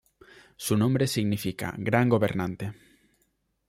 Su 0.57 0.77
nombre 0.77 1.05
significa 1.05 1.75
"Gran 1.77 2.09
gobernante". 2.09 2.73